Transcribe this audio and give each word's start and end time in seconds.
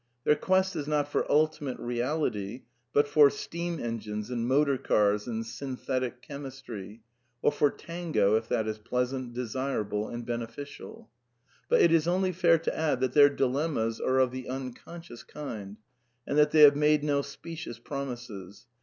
Their 0.23 0.35
quest 0.35 0.75
is 0.75 0.87
not 0.87 1.07
for 1.07 1.31
Ultimate 1.31 1.77
Reality, 1.77 2.63
but 2.91 3.07
for 3.07 3.29
steam 3.29 3.79
engines 3.79 4.31
and 4.31 4.47
motor 4.47 4.79
cars 4.79 5.27
and 5.27 5.45
synthetic 5.45 6.23
chemistry; 6.23 7.03
or 7.43 7.51
for 7.51 7.69
Tango, 7.69 8.33
if 8.35 8.47
that 8.49 8.67
is 8.67 8.79
pleasant, 8.79 9.35
desirable, 9.35 10.07
and 10.09 10.25
beneficial. 10.25 11.11
But 11.69 11.81
it 11.81 11.91
is 11.91 12.07
only 12.07 12.31
fair 12.31 12.57
to 12.57 12.75
add 12.75 12.99
that 13.01 13.13
their 13.13 13.29
dilemmas 13.29 14.01
are 14.01 14.17
of 14.17 14.31
the 14.31 14.49
unconscious 14.49 15.21
kind, 15.21 15.77
and 16.25 16.35
that 16.35 16.49
they 16.49 16.61
have 16.61 16.75
made 16.75 17.03
no 17.03 17.21
specious 17.21 17.77
promises. 17.77 18.65